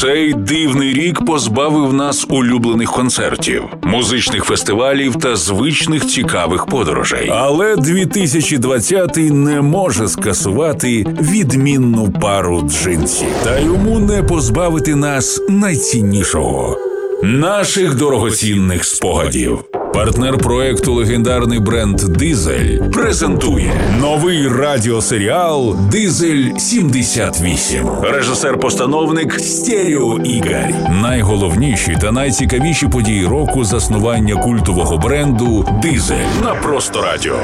Цей 0.00 0.34
дивний 0.34 0.94
рік 0.94 1.24
позбавив 1.24 1.92
нас 1.92 2.26
улюблених 2.28 2.92
концертів, 2.92 3.62
музичних 3.82 4.44
фестивалів 4.44 5.16
та 5.16 5.36
звичних 5.36 6.06
цікавих 6.06 6.66
подорожей. 6.66 7.30
Але 7.32 7.76
2020 7.76 9.16
не 9.16 9.60
може 9.60 10.08
скасувати 10.08 11.06
відмінну 11.20 12.12
пару 12.20 12.62
джинсів, 12.62 13.28
та 13.44 13.58
йому 13.58 13.98
не 13.98 14.22
позбавити 14.22 14.94
нас 14.94 15.40
найціннішого 15.48 16.78
наших 17.22 17.94
дорогоцінних 17.94 18.84
спогадів. 18.84 19.64
Партнер 19.94 20.38
проекту 20.38 20.94
легендарний 20.94 21.58
бренд 21.58 21.96
Дизель 21.96 22.78
презентує 22.78 23.72
новий 24.00 24.48
радіосеріал 24.48 25.76
Дизель 25.90 26.56
78. 26.58 27.88
Режисер-постановник 28.02 29.40
Стеріо 29.40 30.18
Ігор. 30.18 30.90
Найголовніші 31.02 31.96
та 32.00 32.12
найцікавіші 32.12 32.88
події 32.88 33.26
року 33.26 33.64
заснування 33.64 34.36
культового 34.36 34.98
бренду 34.98 35.68
Дизель 35.82 36.42
на 36.44 36.54
просто 36.54 37.02
радіо. 37.02 37.38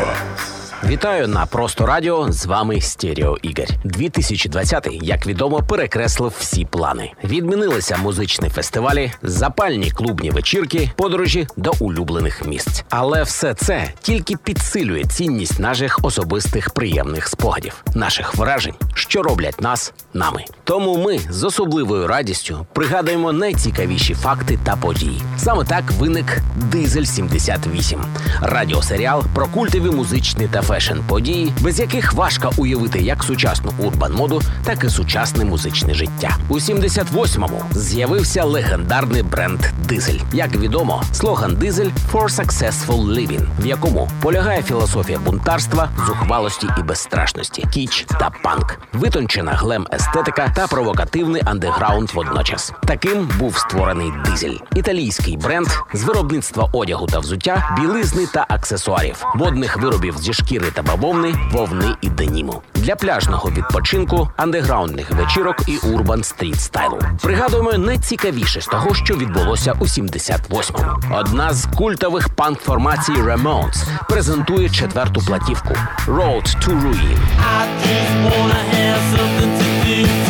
Вітаю 0.84 1.28
на 1.28 1.46
просто 1.46 1.86
радіо. 1.86 2.32
З 2.32 2.46
вами 2.46 2.80
Стеріо 2.80 3.36
Ігор. 3.42 3.66
2020, 3.84 4.88
як 5.02 5.26
відомо, 5.26 5.62
перекреслив 5.62 6.34
всі 6.38 6.64
плани. 6.64 7.12
Відмінилися 7.24 7.96
музичні 7.96 8.48
фестивалі, 8.48 9.12
запальні 9.22 9.90
клубні 9.90 10.30
вечірки, 10.30 10.90
подорожі 10.96 11.46
до 11.56 11.72
улюблених 11.80 12.46
місць. 12.46 12.84
Але 12.90 13.22
все 13.22 13.54
це 13.54 13.92
тільки 14.00 14.36
підсилює 14.36 15.04
цінність 15.04 15.58
наших 15.58 15.98
особистих 16.02 16.70
приємних 16.70 17.28
спогадів, 17.28 17.84
наших 17.94 18.34
вражень, 18.34 18.74
що 19.00 19.22
роблять 19.22 19.60
нас 19.60 19.92
нами. 20.14 20.44
Тому 20.64 21.04
ми 21.04 21.18
з 21.30 21.44
особливою 21.44 22.06
радістю 22.06 22.66
пригадуємо 22.72 23.32
найцікавіші 23.32 24.14
факти 24.14 24.58
та 24.64 24.76
події. 24.76 25.22
Саме 25.36 25.64
так 25.64 25.84
виник 25.90 26.38
Дизель 26.56 27.04
78 27.04 28.00
радіосеріал 28.42 29.24
про 29.34 29.46
культові 29.46 29.90
музичні 29.90 30.48
та 30.48 30.62
fashion 30.62 30.98
події, 31.08 31.52
без 31.60 31.80
яких 31.80 32.12
важко 32.12 32.52
уявити 32.56 32.98
як 32.98 33.22
сучасну 33.22 33.72
urban 33.78 34.12
моду, 34.12 34.42
так 34.64 34.84
і 34.84 34.88
сучасне 34.88 35.44
музичне 35.44 35.94
життя. 35.94 36.36
У 36.48 36.54
78-му 36.54 37.62
з'явився 37.74 38.44
легендарний 38.44 39.22
бренд 39.22 39.60
Diesel. 39.88 40.20
Як 40.32 40.56
відомо, 40.56 41.02
слоган 41.12 41.54
Diesel 41.54 41.90
for 42.12 42.24
successful 42.24 43.04
living, 43.06 43.46
в 43.60 43.66
якому 43.66 44.10
полягає 44.22 44.62
філософія 44.62 45.18
бунтарства, 45.18 45.88
зухвалості 46.06 46.68
і 46.78 46.82
безстрашності, 46.82 47.66
кіч 47.72 48.06
та 48.08 48.30
панк, 48.42 48.78
витончена 48.92 49.52
glam 49.52 49.86
естетика 49.92 50.52
та 50.56 50.66
провокативний 50.66 51.42
андеграунд 51.44 52.10
водночас. 52.10 52.72
Таким 52.86 53.28
був 53.38 53.56
створений 53.56 54.12
Diesel, 54.24 54.56
італійський 54.74 55.36
бренд 55.36 55.68
з 55.94 56.04
виробництва 56.04 56.70
одягу 56.72 57.06
та 57.06 57.18
взуття, 57.18 57.76
білизни 57.80 58.26
та 58.26 58.46
аксесуарів, 58.48 59.24
водних 59.34 59.76
виробів 59.76 60.18
зі 60.18 60.32
шкіри 60.32 60.70
та 60.74 60.82
бавовни, 60.82 61.34
вовни 61.52 61.94
і 62.00 62.08
деніму 62.08 62.62
для 62.80 62.96
пляжного 62.96 63.50
відпочинку, 63.50 64.28
андеграундних 64.36 65.10
вечірок 65.10 65.56
і 65.66 65.76
урбан 65.76 66.24
стріт 66.24 66.60
стайлу. 66.60 66.98
Пригадуємо 67.22 67.72
найцікавіше 67.72 68.60
з 68.60 68.66
того, 68.66 68.94
що 68.94 69.16
відбулося 69.16 69.72
у 69.80 69.84
78-му. 69.84 71.16
Одна 71.18 71.54
з 71.54 71.66
культових 71.76 72.28
панк-формацій 72.28 73.12
Ramones 73.12 73.86
презентує 74.08 74.70
четверту 74.70 75.20
платівку 75.20 75.74
«Road 76.06 76.42
to 76.42 76.82
Ruin». 76.82 77.18
I 77.56 77.66
just 77.84 78.14
wanna 78.26 78.62
have 78.74 79.02
something 79.14 79.52
to 79.58 79.68
do 79.86 80.29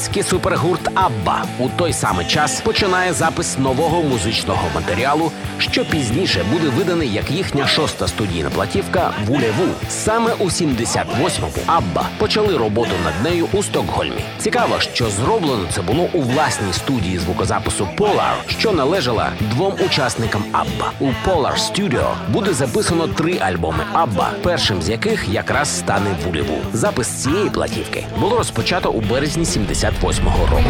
Шведський 0.00 0.22
супергурт 0.22 0.90
Абба 0.94 1.44
у 1.58 1.68
той 1.68 1.92
самий 1.92 2.26
час 2.26 2.60
починає 2.60 3.12
запис 3.12 3.58
нового 3.58 4.02
музичного 4.02 4.62
матеріалу, 4.74 5.32
що 5.58 5.84
пізніше 5.84 6.44
буде 6.52 6.68
виданий 6.68 7.12
як 7.12 7.30
їхня 7.30 7.66
шоста 7.66 8.08
студійна 8.08 8.50
платівка 8.50 9.12
Вулеву. 9.26 9.74
Саме 9.88 10.32
у 10.38 10.44
78-му 10.44 11.62
Абба 11.66 12.06
почали 12.18 12.56
роботу 12.56 12.90
над 13.04 13.32
нею 13.32 13.46
у 13.52 13.62
Стокгольмі. 13.62 14.24
Цікаво, 14.38 14.80
що 14.80 15.10
зроблено 15.10 15.64
це 15.72 15.82
було 15.82 16.08
у 16.12 16.22
власній 16.22 16.72
студії 16.72 17.18
звукозапису 17.18 17.88
Polar, 17.96 18.34
що 18.46 18.72
належала 18.72 19.28
двом 19.40 19.74
учасникам 19.86 20.44
Абба. 20.52 20.92
У 21.00 21.06
Polar 21.06 21.56
Studio 21.56 22.06
буде 22.28 22.52
записано 22.52 23.08
три 23.08 23.38
альбоми 23.38 23.84
Абба, 23.92 24.30
першим 24.42 24.82
з 24.82 24.88
яких 24.88 25.28
якраз 25.28 25.78
стане 25.78 26.10
Вулеву. 26.24 26.58
Запис 26.72 27.08
цієї 27.08 27.50
платівки 27.50 28.06
було 28.20 28.38
розпочато 28.38 28.90
у 28.90 29.00
березні 29.00 29.44
78-го 29.90 30.46
року. 30.46 30.62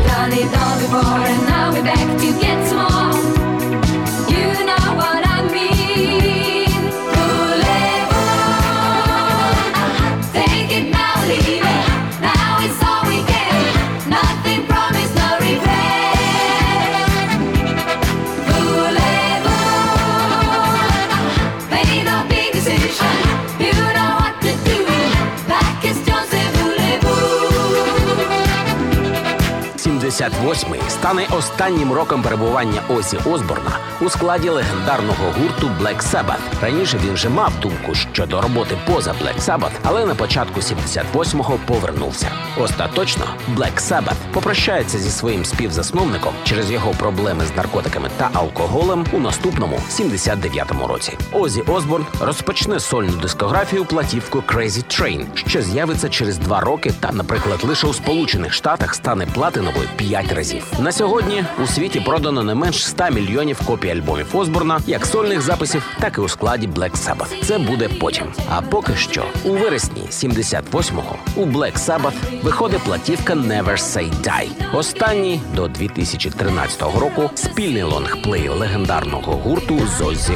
78-й 30.41 30.91
стане 30.91 31.27
останнім 31.31 31.93
роком 31.93 32.23
перебування 32.23 32.83
Осі 32.89 33.17
Осборна 33.17 33.71
у 34.01 34.11
складі 34.11 34.49
легендарного 34.49 35.25
гурту 35.25 35.71
Black 35.81 36.03
Sabbath. 36.03 36.63
Раніше 36.63 36.99
він 37.05 37.15
вже 37.15 37.29
мав 37.29 37.53
думку 37.63 37.95
щодо 37.95 38.41
роботи 38.41 38.77
поза 38.87 39.11
Black 39.11 39.41
Sabbath, 39.41 39.71
але 39.85 40.07
на 40.07 40.15
початку 40.15 40.61
78-го 40.61 41.59
повернувся. 41.67 42.31
Остаточно 42.57 43.25
Black 43.57 43.81
Sabbath 43.81 44.15
попрощається 44.33 44.99
зі 44.99 45.11
своїм 45.11 45.45
співзасновником 45.45 46.33
через 46.45 46.71
його 46.71 46.91
проблеми 46.91 47.45
з 47.47 47.57
наркотиками 47.57 48.11
та 48.17 48.31
алкоголем 48.33 49.07
у 49.13 49.19
наступному 49.19 49.81
79-му 49.91 50.87
році. 50.87 51.13
Озі 51.33 51.61
Осборн 51.61 52.07
розпочне 52.21 52.81
сольну 52.81 53.13
дискографію 53.13 53.85
платівку 53.85 54.39
Crazy 54.39 55.01
Train, 55.01 55.27
що 55.35 55.63
з'явиться 55.63 56.09
через 56.09 56.39
два 56.39 56.61
роки 56.61 56.93
та, 57.01 57.13
наприклад, 57.13 57.61
лише 57.63 57.87
у 57.87 57.95
Сполучених 57.95 58.53
Штатах 58.53 58.95
стане 58.95 59.27
платиновою 59.27 59.89
п'ять 60.31 60.39
разів. 60.39 60.65
На 60.79 60.93
сьогодні 60.93 61.45
у 61.63 61.67
світі 61.67 62.01
продано 62.01 62.43
не 62.43 62.55
менш 62.55 62.87
100 62.87 63.11
мільйонів 63.11 63.61
копій 63.67 63.91
альбомів 63.91 64.37
Осборна, 64.37 64.81
як 64.87 65.07
сольних 65.07 65.41
записів, 65.41 65.83
так 66.01 66.19
і 66.19 66.21
у 66.21 66.29
складі 66.29 66.69
Black 66.69 66.93
Sabbath. 66.93 67.45
Це 67.45 67.59
буде 67.59 67.89
потім. 68.01 68.27
А 68.49 68.63
поки 68.63 68.97
що, 68.97 69.25
у 69.45 69.53
вересні 69.53 70.03
78-го 70.11 71.17
у 71.37 71.47
Black 71.47 71.79
Sabbath 71.79 72.43
виходить 72.43 72.83
платівка 72.83 73.35
Never 73.35 73.77
Say 73.77 74.11
Die. 74.23 74.77
Останній 74.77 75.41
до 75.55 75.69
2013 75.69 76.83
року 76.83 77.31
спільний 77.35 77.83
лонгплей 77.83 78.49
легендарного 78.49 79.33
гурту 79.33 79.81
з 79.99 80.01
Оззі 80.01 80.33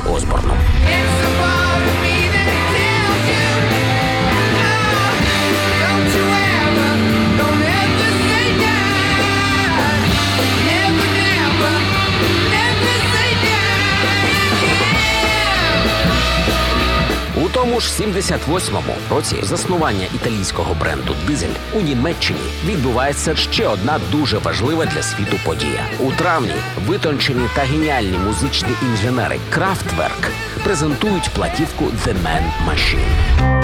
78-му 18.00 18.94
році 19.10 19.36
заснування 19.42 20.06
італійського 20.14 20.74
бренду 20.74 21.16
Дизель 21.26 21.54
у 21.74 21.80
Німеччині 21.80 22.40
відбувається 22.66 23.36
ще 23.36 23.68
одна 23.68 24.00
дуже 24.12 24.38
важлива 24.38 24.86
для 24.86 25.02
світу 25.02 25.36
подія. 25.44 25.86
У 26.00 26.12
травні 26.12 26.54
витончені 26.86 27.48
та 27.54 27.62
геніальні 27.62 28.18
музичні 28.18 28.70
інженери 28.82 29.38
Крафтверк 29.50 30.30
презентують 30.64 31.30
платівку 31.34 31.84
The 31.84 32.14
Man 32.24 32.42
Machine. 32.68 33.63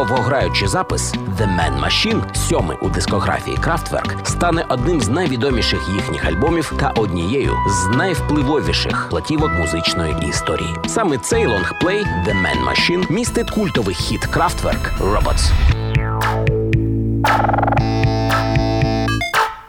Довгограючий 0.00 0.68
запис 0.68 1.12
The 1.12 1.46
Man 1.46 1.84
Machine, 1.84 2.34
сьомий 2.34 2.78
у 2.80 2.88
дискографії 2.88 3.56
Kraftwerk, 3.56 4.24
стане 4.24 4.64
одним 4.68 5.00
з 5.00 5.08
найвідоміших 5.08 5.88
їхніх 5.94 6.24
альбомів 6.24 6.72
та 6.80 6.90
однією 6.96 7.52
з 7.68 7.96
найвпливовіших 7.96 9.06
платівок 9.10 9.50
музичної 9.50 10.14
історії. 10.28 10.74
Саме 10.86 11.18
цей 11.18 11.46
лонгплей 11.46 12.04
The 12.04 12.34
Man 12.42 12.68
Machine 12.68 13.12
містить 13.12 13.50
культовий 13.50 13.94
хіт 13.94 14.28
Kraftwerk 14.28 14.98
Robots. 14.98 15.50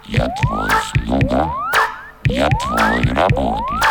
Я 0.07 0.28
твой 0.28 0.69
слуга, 0.94 1.51
я 2.25 2.50
твой 2.50 3.13
работник. 3.16 3.90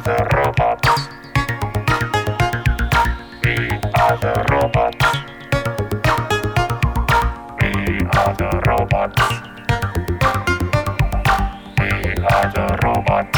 The 0.00 0.16
robots. 0.34 0.88
We 3.44 3.54
are 3.94 4.16
the 4.18 4.34
robots. 4.50 5.06
We 7.60 7.70
are 8.18 8.34
the 8.34 8.50
robots. 8.66 9.22
We 11.78 11.90
are 12.24 12.52
the 12.52 12.78
robots. 12.84 13.35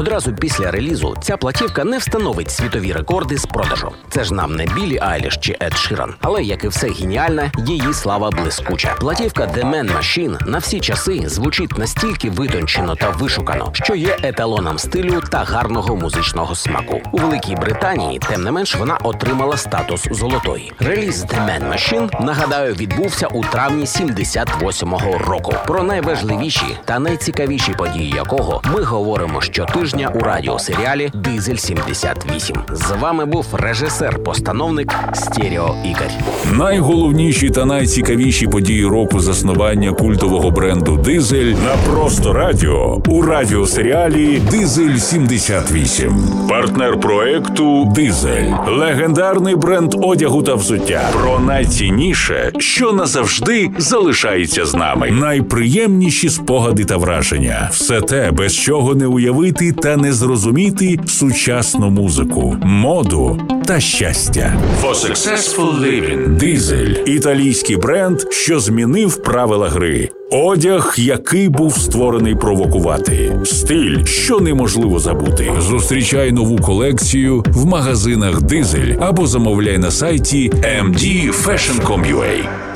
Одразу 0.00 0.32
після 0.32 0.70
релізу 0.70 1.16
ця 1.22 1.36
платівка 1.36 1.84
не 1.84 1.98
встановить 1.98 2.50
світові 2.50 2.92
рекорди 2.92 3.38
з 3.38 3.46
продажу. 3.46 3.92
Це 4.10 4.24
ж 4.24 4.34
нам 4.34 4.56
не 4.56 4.66
Білі 4.66 4.98
Айліш 5.02 5.36
чи 5.36 5.56
Ед 5.60 5.76
Ширан. 5.76 6.14
Але 6.20 6.42
як 6.42 6.64
і 6.64 6.68
все 6.68 6.88
геніальне, 6.88 7.52
її 7.58 7.94
слава 7.94 8.30
блискуча. 8.30 8.94
Платівка 9.00 9.44
The 9.44 9.70
Man 9.70 9.98
Machine 9.98 10.48
на 10.48 10.58
всі 10.58 10.80
часи 10.80 11.22
звучить 11.26 11.78
настільки 11.78 12.30
витончено 12.30 12.94
та 12.94 13.10
вишукано, 13.10 13.70
що 13.72 13.94
є 13.94 14.18
еталоном 14.22 14.78
стилю 14.78 15.22
та 15.30 15.38
гарного 15.38 15.96
музичного 15.96 16.54
смаку. 16.54 17.00
У 17.12 17.18
Великій 17.18 17.54
Британії, 17.54 18.20
тим 18.28 18.42
не 18.42 18.50
менш, 18.50 18.76
вона 18.76 18.98
отримала 19.02 19.56
статус 19.56 20.08
золотої. 20.10 20.72
Реліз 20.78 21.24
The 21.24 21.46
Man 21.46 21.72
Machine, 21.72 22.24
нагадаю, 22.24 22.74
відбувся 22.74 23.26
у 23.26 23.44
травні 23.44 23.84
78-го 23.84 25.18
року. 25.18 25.54
Про 25.66 25.82
найважливіші 25.82 26.76
та 26.84 26.98
найцікавіші 26.98 27.72
події 27.72 28.10
якого 28.10 28.62
ми 28.74 28.82
говоримо 28.82 29.40
щотижня 29.40 29.89
у 29.98 30.18
радіосеріалі 30.18 31.10
Дизель 31.14 31.56
78. 31.56 32.56
З 32.72 32.90
вами 33.00 33.26
був 33.26 33.46
режисер-постановник 33.52 34.94
Стерео 35.14 35.74
Ігор. 35.84 36.10
Найголовніші 36.58 37.50
та 37.50 37.64
найцікавіші 37.64 38.46
події 38.46 38.86
року 38.86 39.20
заснування 39.20 39.92
культового 39.92 40.50
бренду 40.50 40.96
Дизель 40.96 41.52
на 41.52 41.92
просто 41.92 42.32
радіо 42.32 43.02
у 43.06 43.22
радіосеріалі 43.22 44.42
Дизель 44.50 44.96
78. 44.96 46.14
Партнер 46.48 47.00
проекту 47.00 47.92
Дизель. 47.94 48.52
Легендарний 48.68 49.56
бренд 49.56 49.94
одягу 50.02 50.42
та 50.42 50.54
взуття. 50.54 51.08
Про 51.12 51.38
найцінніше, 51.38 52.52
що 52.58 52.92
назавжди 52.92 53.70
залишається 53.78 54.66
з 54.66 54.74
нами. 54.74 55.10
Найприємніші 55.10 56.28
спогади 56.28 56.84
та 56.84 56.96
враження. 56.96 57.68
Все 57.72 58.00
те, 58.00 58.30
без 58.30 58.56
чого 58.56 58.94
не 58.94 59.06
уявити 59.06 59.72
та 59.82 59.96
не 59.96 60.12
зрозуміти 60.12 60.98
сучасну 61.06 61.90
музику, 61.90 62.56
моду 62.62 63.40
та 63.66 63.80
щастя. 63.80 64.62
For 64.82 64.90
successful 64.90 65.80
living. 65.80 66.36
Дизель 66.36 66.94
італійський 67.06 67.76
бренд, 67.76 68.20
що 68.30 68.60
змінив 68.60 69.22
правила 69.22 69.68
гри. 69.68 70.08
Одяг, 70.30 70.94
який 70.98 71.48
був 71.48 71.78
створений 71.78 72.34
провокувати, 72.34 73.40
стиль, 73.44 74.04
що 74.04 74.40
неможливо 74.40 74.98
забути. 74.98 75.52
Зустрічай 75.58 76.32
нову 76.32 76.58
колекцію 76.58 77.44
в 77.46 77.66
магазинах 77.66 78.42
Дизель 78.42 78.94
або 79.00 79.26
замовляй 79.26 79.78
на 79.78 79.90
сайті 79.90 80.52
mdfashion.com.ua. 80.84 82.69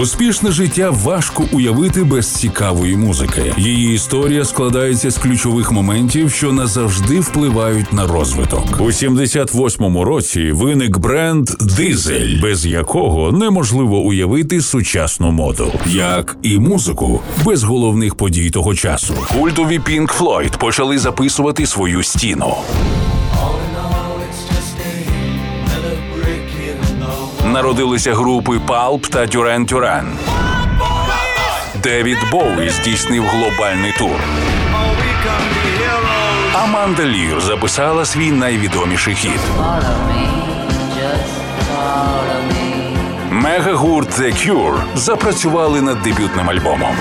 Успішне 0.00 0.52
життя 0.52 0.90
важко 0.90 1.44
уявити 1.52 2.04
без 2.04 2.34
цікавої 2.34 2.96
музики. 2.96 3.54
Її 3.58 3.94
історія 3.94 4.44
складається 4.44 5.10
з 5.10 5.18
ключових 5.18 5.72
моментів, 5.72 6.32
що 6.32 6.52
назавжди 6.52 7.20
впливають 7.20 7.92
на 7.92 8.06
розвиток. 8.06 8.80
У 8.80 8.84
78-му 8.84 10.04
році 10.04 10.52
виник 10.52 10.98
бренд 10.98 11.50
Дизель, 11.60 12.40
без 12.42 12.66
якого 12.66 13.32
неможливо 13.32 13.98
уявити 13.98 14.60
сучасну 14.60 15.30
моду, 15.30 15.72
як 15.86 16.36
і 16.42 16.58
музику 16.58 17.20
без 17.44 17.62
головних 17.62 18.14
подій 18.14 18.50
того 18.50 18.74
часу. 18.74 19.14
Культові 19.40 19.78
Pink 19.78 20.18
Floyd 20.18 20.58
почали 20.58 20.98
записувати 20.98 21.66
свою 21.66 22.02
стіну. 22.02 22.54
Народилися 27.52 28.14
групи 28.14 28.52
Pulp 28.52 29.08
та 29.08 29.18
Duran 29.18 29.72
Duran. 29.72 30.04
Девід 31.82 32.18
Боуі 32.30 32.70
здійснив 32.70 33.24
глобальний 33.24 33.92
тур. 33.98 34.20
Аманда 36.54 37.04
Лір 37.04 37.40
записала 37.40 38.04
свій 38.04 38.30
найвідоміший 38.32 39.14
хіт. 39.14 39.40
Мегагурт 43.30 44.20
The 44.20 44.32
Cure 44.32 44.80
запрацювали 44.94 45.80
над 45.80 46.02
дебютним 46.02 46.50
альбомом. 46.50 46.96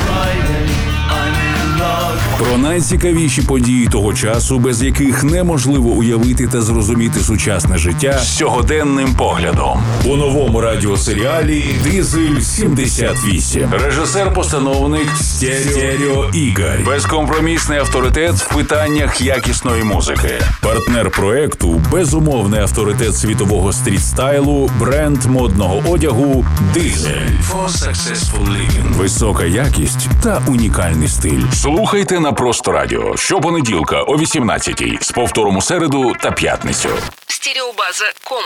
Про 2.40 2.58
найцікавіші 2.58 3.42
події 3.42 3.88
того 3.88 4.14
часу, 4.14 4.60
без 4.60 4.84
яких 4.84 5.24
неможливо 5.24 5.90
уявити 5.90 6.48
та 6.48 6.62
зрозуміти 6.62 7.20
сучасне 7.20 7.78
життя 7.78 8.20
з 8.20 8.38
сьогоденним 8.38 9.14
поглядом. 9.14 9.84
У 10.06 10.16
новому 10.16 10.62
радіосеріалі 10.62 11.66
Дизель 11.84 12.40
78. 12.40 13.70
Режисер-постановник 13.72 15.18
Стерео 15.22 16.30
Ігор. 16.34 16.86
Безкомпромісний 16.86 17.80
авторитет 17.80 18.36
в 18.36 18.56
питаннях 18.56 19.22
якісної 19.22 19.84
музики. 19.84 20.42
Партнер 20.62 21.10
проекту 21.10 21.82
безумовний 21.92 22.62
авторитет 22.62 23.16
світового 23.16 23.74
стрітстайлу, 23.74 24.70
бренд 24.80 25.26
модного 25.26 25.84
одягу 25.90 26.46
Дизель. 26.74 27.12
For 27.52 27.68
successful 27.68 28.48
living. 28.48 28.98
Висока 28.98 29.46
якість 29.46 30.10
та 30.24 30.42
унікальний 30.48 31.08
стиль. 31.08 31.44
Слухайте 31.54 32.20
на 32.30 32.34
просто 32.36 32.72
радіо 32.72 33.18
щопонеділка 33.18 34.02
о 34.02 34.16
18-й 34.16 34.98
з 35.02 35.12
повтором 35.12 35.58
у 35.58 35.62
середу 35.62 36.14
та 36.22 36.32
п'ятницю. 36.32 36.90
Стереобаза.ком. 37.28 38.44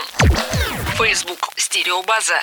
Фейсбук 0.96 1.48
Стереобаза. 1.56 2.42